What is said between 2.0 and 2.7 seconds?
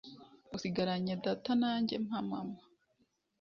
mpa mama